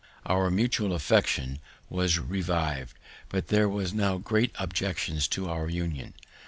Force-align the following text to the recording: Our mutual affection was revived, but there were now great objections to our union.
Our 0.25 0.49
mutual 0.49 0.93
affection 0.95 1.59
was 1.87 2.17
revived, 2.17 2.97
but 3.29 3.49
there 3.49 3.69
were 3.69 3.87
now 3.93 4.17
great 4.17 4.51
objections 4.57 5.27
to 5.27 5.47
our 5.47 5.69
union. 5.69 6.15